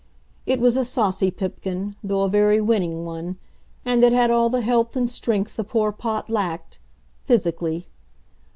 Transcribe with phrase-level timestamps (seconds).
[0.47, 3.37] It was a saucy Pipkin, though a very winning one,
[3.85, 6.79] and it had all the health and strength the poor Pot lacked
[7.23, 7.85] physically.